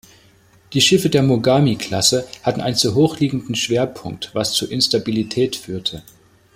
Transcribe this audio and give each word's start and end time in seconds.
Die 0.73 0.81
Schiffe 0.81 1.11
der 1.11 1.21
"Mogami"-Klasse 1.21 2.25
hatten 2.41 2.59
einen 2.59 2.75
zu 2.75 2.95
hoch 2.95 3.19
liegenden 3.19 3.53
Schwerpunkt, 3.53 4.31
was 4.33 4.51
zu 4.53 4.65
Instabilität 4.67 5.55
führte. 5.55 6.01